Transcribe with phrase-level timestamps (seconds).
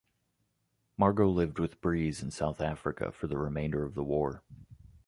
[0.97, 4.43] Margo lived with Breeze in South Africa for the remainder of the war.